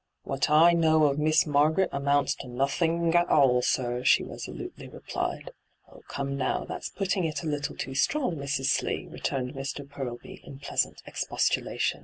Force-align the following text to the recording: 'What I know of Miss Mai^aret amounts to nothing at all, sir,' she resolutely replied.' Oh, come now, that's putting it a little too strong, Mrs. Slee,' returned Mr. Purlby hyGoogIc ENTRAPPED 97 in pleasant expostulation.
'What 0.23 0.49
I 0.49 0.73
know 0.73 1.03
of 1.03 1.19
Miss 1.19 1.43
Mai^aret 1.43 1.89
amounts 1.91 2.33
to 2.37 2.47
nothing 2.47 3.13
at 3.13 3.29
all, 3.29 3.61
sir,' 3.61 4.03
she 4.03 4.23
resolutely 4.23 4.87
replied.' 4.89 5.51
Oh, 5.91 6.01
come 6.07 6.35
now, 6.35 6.65
that's 6.65 6.89
putting 6.89 7.23
it 7.23 7.43
a 7.43 7.47
little 7.47 7.75
too 7.75 7.93
strong, 7.93 8.37
Mrs. 8.37 8.65
Slee,' 8.65 9.05
returned 9.07 9.53
Mr. 9.53 9.87
Purlby 9.87 9.91
hyGoogIc 9.91 10.07
ENTRAPPED 10.07 10.43
97 10.43 10.51
in 10.51 10.57
pleasant 10.57 11.01
expostulation. 11.05 11.99